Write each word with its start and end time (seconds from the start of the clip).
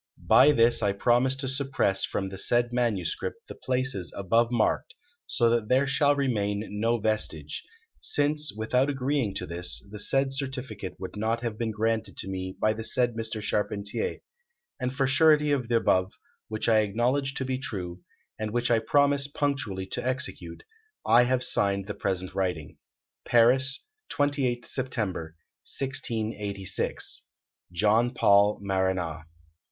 By 0.25 0.51
this 0.51 0.81
I 0.81 0.93
promise 0.93 1.35
to 1.35 1.47
suppress 1.47 2.05
from 2.05 2.29
the 2.29 2.39
said 2.39 2.73
manuscript 2.73 3.47
the 3.47 3.53
places 3.53 4.11
above 4.17 4.51
marked, 4.51 4.95
so 5.27 5.47
that 5.51 5.69
there 5.69 5.85
shall 5.85 6.15
remain 6.15 6.67
no 6.79 6.97
vestige; 6.97 7.63
since, 7.99 8.51
without 8.51 8.89
agreeing 8.89 9.35
to 9.35 9.45
this, 9.45 9.87
the 9.91 9.99
said 9.99 10.33
certificate 10.33 10.95
would 10.99 11.15
not 11.15 11.43
have 11.43 11.55
been 11.55 11.69
granted 11.69 12.17
to 12.17 12.27
me 12.27 12.57
by 12.59 12.73
the 12.73 12.83
said 12.83 13.13
Mr. 13.13 13.43
Charpentier; 13.43 14.21
and 14.79 14.91
for 14.91 15.05
surety 15.05 15.51
of 15.51 15.67
the 15.67 15.75
above, 15.75 16.13
which 16.47 16.67
I 16.67 16.79
acknowledge 16.79 17.35
to 17.35 17.45
be 17.45 17.59
true, 17.59 18.01
and 18.39 18.49
which 18.49 18.71
I 18.71 18.79
promise 18.79 19.27
punctually 19.27 19.85
to 19.91 20.03
execute, 20.03 20.63
I 21.05 21.25
have 21.25 21.43
signed 21.43 21.85
the 21.85 21.93
present 21.93 22.33
writing. 22.33 22.79
Paris, 23.23 23.85
28th 24.11 24.65
September, 24.65 25.35
1686. 25.79 27.25
"JOHN 27.71 28.15
PAUL 28.15 28.57
MARANA." 28.63 29.25